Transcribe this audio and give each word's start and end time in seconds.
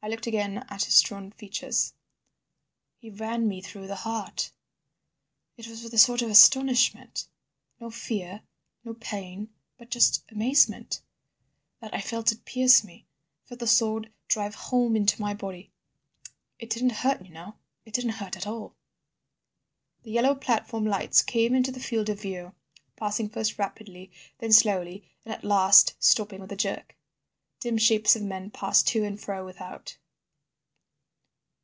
I 0.00 0.10
looked 0.10 0.28
again 0.28 0.58
at 0.70 0.84
his 0.84 1.00
drawn 1.02 1.32
features. 1.32 1.92
"He 2.98 3.10
ran 3.10 3.46
me 3.48 3.60
through 3.60 3.88
the 3.88 3.94
heart. 3.96 4.52
It 5.58 5.66
was 5.66 5.82
with 5.82 5.92
a 5.92 5.98
sort 5.98 6.22
of 6.22 6.30
astonishment—no 6.30 7.90
fear, 7.90 8.40
no 8.84 8.94
pain—but 8.94 9.90
just 9.90 10.22
amazement, 10.30 11.02
that 11.80 11.92
I 11.92 12.00
felt 12.00 12.30
it 12.32 12.44
pierce 12.46 12.82
me, 12.84 13.04
felt 13.44 13.58
the 13.60 13.66
sword 13.66 14.10
drive 14.28 14.54
home 14.54 14.94
into 14.96 15.20
my 15.20 15.34
body. 15.34 15.72
It 16.60 16.70
didn't 16.70 16.92
hurt, 17.02 17.26
you 17.26 17.32
know. 17.32 17.56
It 17.84 17.92
didn't 17.92 18.12
hurt 18.12 18.36
at 18.36 18.46
all." 18.46 18.76
The 20.04 20.12
yellow 20.12 20.34
platform 20.36 20.86
lights 20.86 21.22
came 21.22 21.54
into 21.56 21.72
the 21.72 21.80
field 21.80 22.08
of 22.08 22.20
view, 22.22 22.54
passing 22.96 23.28
first 23.28 23.58
rapidly, 23.58 24.10
then 24.38 24.52
slowly, 24.54 25.10
and 25.26 25.34
at 25.34 25.44
last 25.44 25.96
stopping 25.98 26.40
with 26.40 26.52
a 26.52 26.56
jerk. 26.56 26.94
Dim 27.60 27.76
shapes 27.76 28.14
of 28.14 28.22
men 28.22 28.52
passed 28.52 28.86
to 28.86 29.02
and 29.02 29.20
fro 29.20 29.44
without. 29.44 29.98